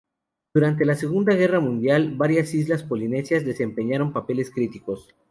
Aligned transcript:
Durante 0.55 0.83
la 0.83 0.95
Segunda 0.95 1.35
Guerra 1.35 1.59
Mundial, 1.59 2.15
varias 2.17 2.55
islas 2.55 2.81
polinesias 2.81 3.45
desempeñaron 3.45 4.11
papeles 4.13 4.49
críticos. 4.49 5.09